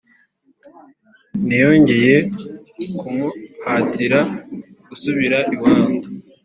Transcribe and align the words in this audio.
ntiyongeye 1.45 2.15
kumuhatira 2.99 4.19
gusubira 4.89 5.37
iwabo 5.53 5.87